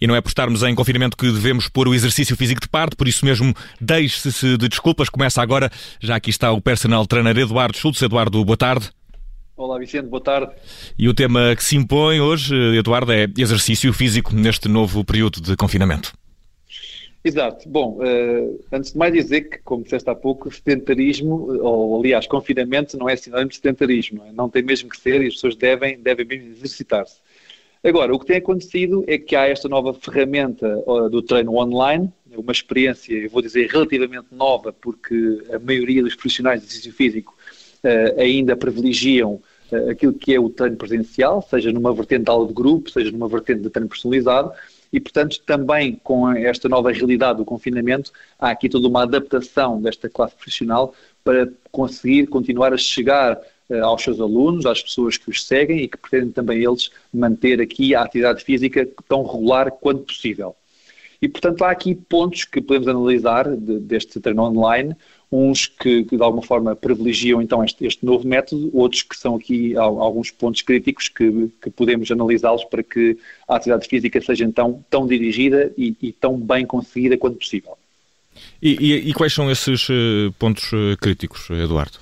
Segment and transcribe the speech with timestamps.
[0.00, 2.94] E não é por estarmos em confinamento que devemos pôr o exercício físico de parte,
[2.96, 5.08] por isso mesmo deixe-se de desculpas.
[5.08, 5.70] Começa agora,
[6.00, 8.02] já aqui está o personal trainer Eduardo Schultz.
[8.02, 8.90] Eduardo, boa tarde.
[9.56, 10.52] Olá Vicente, boa tarde.
[10.98, 15.56] E o tema que se impõe hoje, Eduardo, é exercício físico neste novo período de
[15.56, 16.12] confinamento.
[17.26, 17.68] Exato.
[17.68, 22.96] Bom, uh, antes de mais dizer que, como disseste há pouco, sedentarismo, ou aliás, confinamento
[22.96, 24.18] não é sinónimo de sedentarismo.
[24.18, 24.32] Não, é?
[24.32, 27.16] não tem mesmo que ser e as pessoas devem, devem mesmo exercitar-se.
[27.82, 30.68] Agora, o que tem acontecido é que há esta nova ferramenta
[31.10, 36.60] do treino online, uma experiência, eu vou dizer, relativamente nova, porque a maioria dos profissionais
[36.60, 37.36] de exercício físico
[37.82, 39.40] uh, ainda privilegiam
[39.72, 43.10] uh, aquilo que é o treino presencial, seja numa vertente de aula de grupo, seja
[43.10, 44.52] numa vertente de treino personalizado,
[44.92, 50.08] e, portanto, também com esta nova realidade do confinamento, há aqui toda uma adaptação desta
[50.08, 55.44] classe profissional para conseguir continuar a chegar uh, aos seus alunos, às pessoas que os
[55.44, 60.54] seguem e que pretendem também eles manter aqui a atividade física tão regular quanto possível.
[61.20, 64.94] E, portanto, há aqui pontos que podemos analisar de, deste treino online,
[65.30, 69.36] uns que, que, de alguma forma privilegiam então este, este, novo método, outros que são
[69.36, 73.18] aqui alguns pontos críticos que, que podemos analisá-los para que
[73.48, 77.76] a atividade física seja então tão dirigida e, e tão bem conseguida quanto possível.
[78.62, 81.98] E, e, e quais são esses uh, pontos uh, críticos, Eduardo?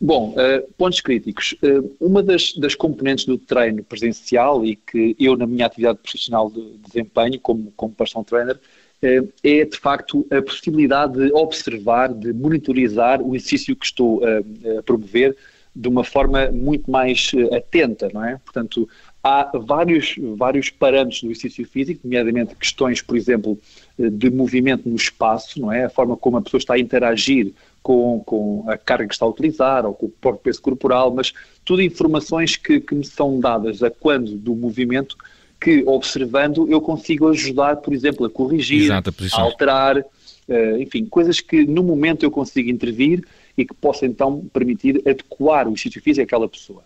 [0.00, 1.54] Bom, uh, pontos críticos.
[1.62, 6.50] Uh, uma das, das, componentes do treino presencial e que eu, na minha atividade profissional
[6.50, 8.58] de, de desempenho, como, como personal trainer,
[9.02, 15.36] é de facto a possibilidade de observar, de monitorizar o exercício que estou a promover
[15.74, 18.38] de uma forma muito mais atenta, não é?
[18.44, 18.88] Portanto,
[19.22, 23.58] há vários, vários parâmetros do exercício físico, nomeadamente questões, por exemplo,
[23.98, 25.84] de movimento no espaço, não é?
[25.84, 29.30] A forma como a pessoa está a interagir com, com a carga que está a
[29.30, 31.32] utilizar ou com o próprio peso corporal, mas
[31.64, 35.16] tudo informações que, que me são dadas a quando do movimento
[35.62, 41.04] que, observando, eu consigo ajudar, por exemplo, a corrigir, Exato, a, a alterar, uh, enfim,
[41.06, 43.24] coisas que no momento eu consigo intervir
[43.56, 46.82] e que possa então permitir adequar o exercício físico àquela pessoa.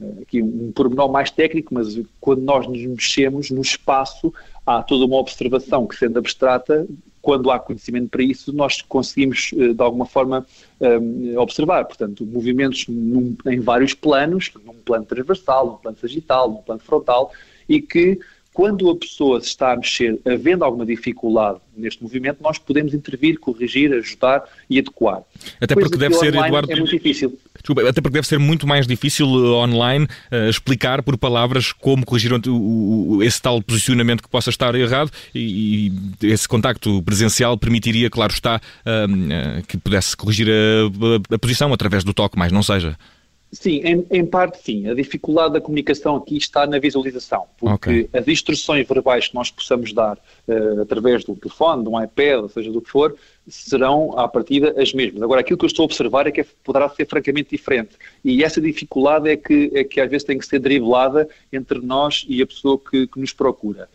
[0.00, 4.34] Uh, aqui um pormenor mais técnico, mas quando nós nos mexemos no espaço,
[4.66, 6.84] há toda uma observação que, sendo abstrata,
[7.22, 10.46] quando há conhecimento para isso, nós conseguimos, eh, de alguma forma,
[10.80, 11.84] eh, observar.
[11.84, 17.32] Portanto, movimentos num, em vários planos, num plano transversal, num plano sagital, num plano frontal,
[17.68, 18.18] e que
[18.56, 23.38] quando a pessoa se está a mexer, havendo alguma dificuldade neste movimento, nós podemos intervir,
[23.38, 25.20] corrigir, ajudar e adequar.
[25.60, 26.72] Até Coisa porque deve ser, Eduardo.
[26.72, 27.38] É muito difícil.
[27.54, 32.06] Desculpa, até porque deve ser muito mais difícil uh, online uh, explicar por palavras como
[32.06, 37.58] corrigir o, o, esse tal posicionamento que possa estar errado e, e esse contacto presencial
[37.58, 42.38] permitiria, claro está, uh, uh, que pudesse corrigir a, a, a posição através do toque,
[42.38, 42.96] mas não seja.
[43.58, 44.86] Sim, em, em, parte sim.
[44.88, 48.10] A dificuldade da comunicação aqui está na visualização, porque okay.
[48.12, 52.48] as instruções verbais que nós possamos dar uh, através do telefone, de um iPad, ou
[52.50, 53.16] seja do que for,
[53.48, 55.22] serão à partida as mesmas.
[55.22, 57.96] Agora, aquilo que eu estou a observar é que poderá ser francamente diferente.
[58.22, 62.26] E essa dificuldade é que, é que às vezes tem que ser driblada entre nós
[62.28, 63.88] e a pessoa que, que nos procura.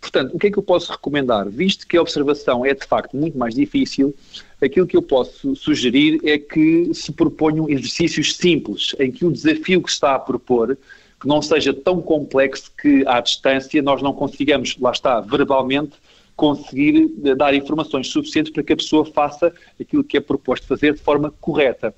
[0.00, 1.48] Portanto, o que é que eu posso recomendar?
[1.48, 4.14] Visto que a observação é de facto muito mais difícil,
[4.60, 9.82] aquilo que eu posso sugerir é que se proponham exercícios simples, em que o desafio
[9.82, 10.76] que está a propor
[11.20, 15.92] que não seja tão complexo que à distância nós não consigamos, lá está, verbalmente,
[16.34, 20.94] conseguir eh, dar informações suficientes para que a pessoa faça aquilo que é proposto fazer
[20.94, 21.94] de forma correta.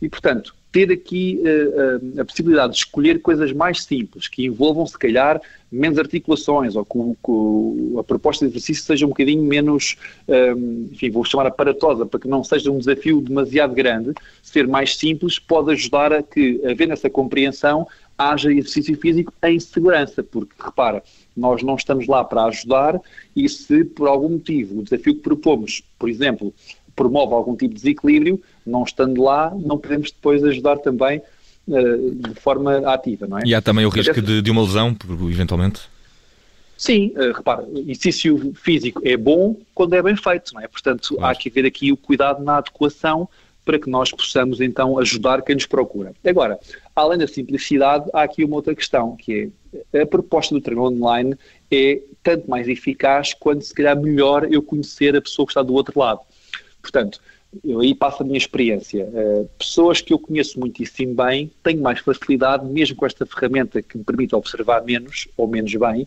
[0.00, 4.98] E, portanto, ter aqui uh, a possibilidade de escolher coisas mais simples, que envolvam, se
[4.98, 5.40] calhar,
[5.70, 9.96] menos articulações, ou que, a proposta de exercício seja um bocadinho menos,
[10.26, 14.96] um, enfim, vou chamar aparatosa, para que não seja um desafio demasiado grande, ser mais
[14.96, 17.86] simples pode ajudar a que, havendo essa compreensão,
[18.18, 21.04] haja exercício físico em segurança, porque, repara,
[21.36, 23.00] nós não estamos lá para ajudar
[23.34, 26.52] e se, por algum motivo, o desafio que propomos, por exemplo,
[26.94, 31.20] promove algum tipo de desequilíbrio, não estando lá, não podemos depois ajudar também
[31.68, 33.42] uh, de forma ativa, não é?
[33.44, 34.96] E há também o risco de, de uma lesão,
[35.30, 35.82] eventualmente?
[36.76, 40.68] Sim, uh, repara, exercício físico é bom quando é bem feito, não é?
[40.68, 41.26] Portanto, claro.
[41.26, 43.28] há que haver aqui o cuidado na adequação
[43.64, 46.12] para que nós possamos então ajudar quem nos procura.
[46.24, 46.58] Agora,
[46.94, 49.50] além da simplicidade, há aqui uma outra questão, que
[49.92, 51.34] é a proposta do treino online
[51.70, 55.74] é tanto mais eficaz quanto se calhar melhor eu conhecer a pessoa que está do
[55.74, 56.20] outro lado.
[56.84, 57.18] Portanto,
[57.64, 59.06] eu aí passo a minha experiência.
[59.06, 63.96] Uh, pessoas que eu conheço muitíssimo bem têm mais facilidade, mesmo com esta ferramenta que
[63.96, 66.06] me permite observar menos ou menos bem,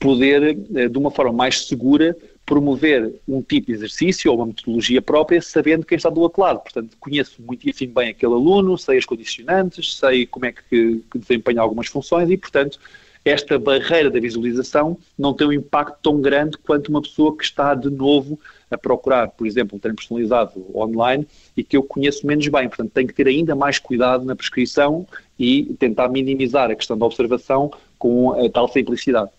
[0.00, 5.00] poder, uh, de uma forma mais segura, promover um tipo de exercício ou uma metodologia
[5.00, 6.60] própria, sabendo quem está do outro lado.
[6.60, 11.60] Portanto, conheço muitíssimo bem aquele aluno, sei as condicionantes, sei como é que, que desempenha
[11.60, 12.80] algumas funções e, portanto,
[13.24, 17.74] esta barreira da visualização não tem um impacto tão grande quanto uma pessoa que está
[17.74, 21.26] de novo a procurar, por exemplo, um treino personalizado online
[21.56, 22.68] e que eu conheço menos bem.
[22.68, 25.06] Portanto, tenho que ter ainda mais cuidado na prescrição
[25.38, 29.30] e tentar minimizar a questão da observação com a tal simplicidade.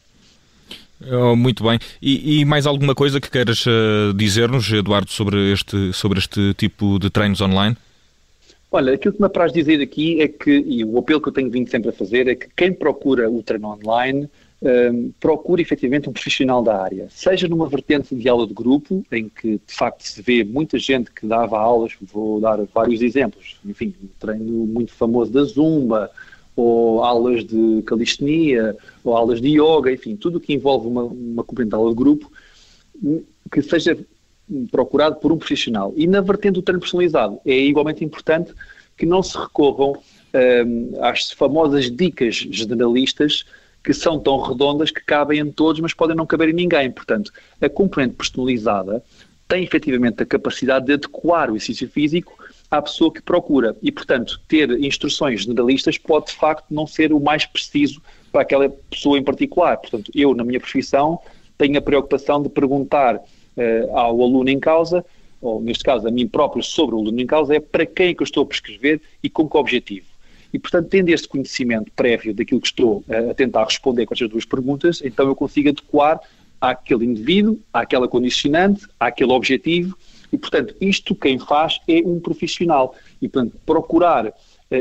[1.12, 1.80] Oh, muito bem.
[2.02, 7.00] E, e, mais alguma coisa que queiras uh, dizer-nos, Eduardo, sobre este, sobre este tipo
[7.00, 7.78] de treinos online?
[8.72, 11.50] Olha, aquilo que me apraz dizer aqui é que, e o apelo que eu tenho
[11.50, 14.30] vindo sempre a fazer, é que quem procura o treino online
[14.62, 19.30] um, procure efetivamente um profissional da área, seja numa vertente de aula de grupo, em
[19.30, 23.94] que de facto se vê muita gente que dava aulas, vou dar vários exemplos, enfim,
[24.04, 26.12] um treino muito famoso da Zumba,
[26.56, 31.44] ou aulas de calistenia, ou aulas de yoga, enfim, tudo o que envolve uma, uma
[31.44, 32.30] componente de aula de grupo,
[33.50, 33.98] que seja
[34.70, 35.94] procurado por um profissional.
[35.96, 38.54] E na vertente do treino personalizado, é igualmente importante
[38.98, 39.94] que não se recorram
[40.34, 43.46] um, às famosas dicas generalistas
[43.84, 46.92] que são tão redondas que cabem em todos, mas podem não caber em ninguém.
[46.92, 47.32] Portanto,
[47.62, 49.04] a componente personalizada
[49.48, 52.38] tem efetivamente a capacidade de adequar o exercício físico
[52.70, 53.76] à pessoa que procura.
[53.82, 58.70] E, portanto, ter instruções generalistas pode, de facto, não ser o mais preciso para aquela
[58.70, 59.78] pessoa em particular.
[59.78, 61.20] Portanto, eu, na minha profissão,
[61.58, 65.04] tenho a preocupação de perguntar uh, ao aluno em causa,
[65.42, 68.14] ou neste caso a mim próprio, sobre o aluno em causa, é para quem é
[68.14, 70.06] que eu estou a prescrever e com que objetivo.
[70.54, 74.30] E, portanto, tendo este conhecimento prévio daquilo que estou uh, a tentar responder com estas
[74.30, 76.20] duas perguntas, então eu consigo adequar
[76.60, 79.98] àquele indivíduo, àquela condicionante, àquele objetivo
[80.32, 82.96] e, portanto, isto quem faz é um profissional.
[83.22, 84.32] E, portanto, procurar uh,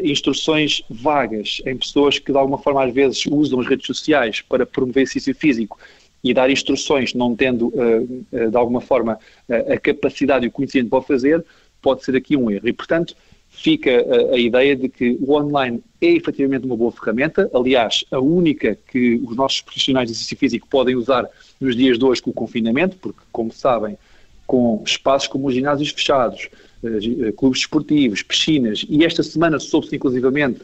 [0.03, 4.65] instruções vagas em pessoas que, de alguma forma, às vezes usam as redes sociais para
[4.65, 5.79] promover exercício físico
[6.25, 9.19] e dar instruções, não tendo, uh, de alguma forma,
[9.49, 11.45] a capacidade e o conhecimento para o fazer,
[11.81, 12.69] pode ser aqui um erro.
[12.69, 13.15] E, portanto,
[13.61, 18.21] fica a, a, ideia de que o online é efetivamente uma boa ferramenta, aliás, a
[18.21, 21.29] única que os nossos profissionais de exercício físico podem usar
[21.61, 23.99] nos dias de hoje com o confinamento, porque, como sabem,
[24.47, 26.49] com espaços como os ginásios fechados,
[26.85, 30.61] eh, eh, clubes desportivos, piscinas, e esta semana soube-se inclusivamente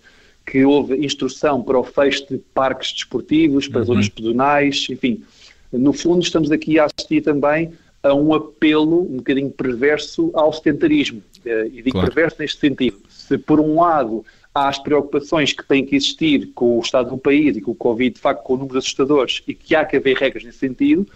[0.46, 3.86] que houve instrução para o fecho de parques desportivos, para uhum.
[3.86, 5.22] zonas pedonais, enfim.
[5.72, 7.72] No fundo, estamos aqui a assistir também
[8.04, 11.22] a um apelo um bocadinho perverso ao sedentarismo.
[11.44, 12.08] Eh, e digo claro.
[12.08, 12.98] perverso neste sentido.
[13.08, 14.24] Se, por um lado,
[14.54, 17.74] há as preocupações que têm que existir com o estado do país e com o
[17.74, 21.06] Covid, de facto, com números assustadores, e que há que haver regras nesse sentido,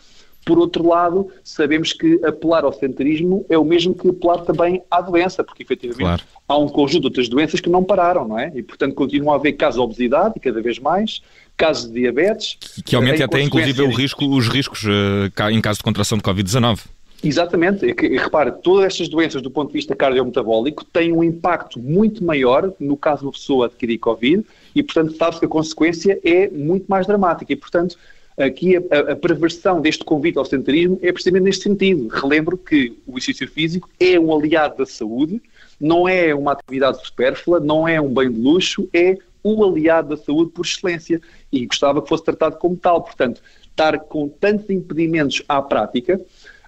[0.49, 5.03] por outro lado, sabemos que apelar ao centrismo é o mesmo que apelar também à
[5.03, 6.23] doença, porque efetivamente claro.
[6.49, 8.51] há um conjunto de outras doenças que não pararam, não é?
[8.55, 11.21] E portanto continua a haver casos de obesidade, e cada vez mais,
[11.55, 12.57] casos de diabetes.
[12.83, 16.81] Que aumenta até inclusive o risco, os riscos uh, em caso de contração de Covid-19.
[17.23, 17.85] Exatamente,
[18.17, 22.97] repare, todas estas doenças do ponto de vista cardiometabólico têm um impacto muito maior no
[22.97, 27.07] caso de uma pessoa adquirir Covid e, portanto, sabe-se que a consequência é muito mais
[27.07, 27.99] dramática e, portanto,
[28.39, 32.07] Aqui a, a, perversão deste convite ao sedentarismo é precisamente neste sentido.
[32.09, 35.43] Relembro que o exercício físico é um aliado da saúde,
[35.81, 40.17] não é uma atividade supérflua, não é um bem de luxo, é o aliado da
[40.17, 41.21] saúde por excelência
[41.51, 43.03] e gostava que fosse tratado como tal.
[43.03, 46.21] Portanto, estar com tantos impedimentos à prática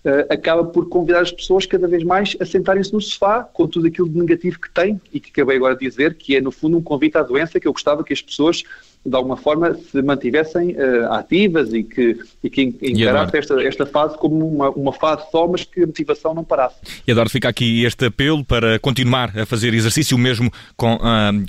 [0.04, 3.86] uh, acaba por convidar as pessoas cada vez mais a sentarem-se no sofá com tudo
[3.86, 6.78] aquilo de negativo que tem e que acabei agora de dizer, que é no fundo
[6.78, 8.62] um convite à doença que eu gostava que as pessoas
[9.04, 14.18] de alguma forma se mantivessem uh, ativas e que, e que encarassem esta, esta fase
[14.18, 16.76] como uma, uma fase só, mas que a motivação não parasse.
[17.06, 20.98] E Eduardo, fica aqui este apelo para continuar a fazer exercício, mesmo com, uh,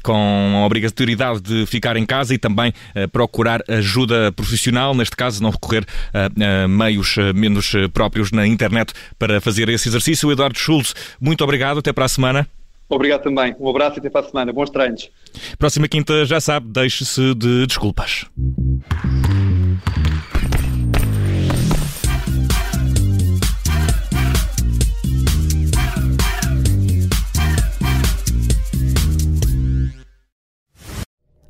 [0.01, 5.43] com a obrigatoriedade de ficar em casa e também uh, procurar ajuda profissional, neste caso
[5.43, 10.31] não recorrer a meios menos próprios na internet para fazer esse exercício.
[10.31, 12.47] Eduardo Schultz, muito obrigado, até para a semana.
[12.91, 13.55] Obrigado também.
[13.57, 14.51] Um abraço e até para a semana.
[14.51, 15.09] Bons treinos.
[15.57, 18.25] Próxima quinta, já sabe, deixe-se de desculpas.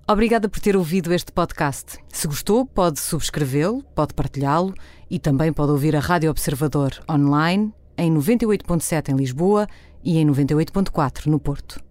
[0.07, 1.97] Obrigada por ter ouvido este podcast.
[2.09, 4.75] Se gostou, pode subscrevê-lo, pode partilhá-lo
[5.09, 9.67] e também pode ouvir a Rádio Observador online em 98.7 em Lisboa
[10.03, 11.90] e em 98.4 no Porto.